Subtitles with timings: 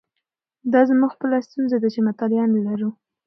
[0.73, 2.89] دا زموږ خپله ستونزه ده چې مطالعه نه لرو.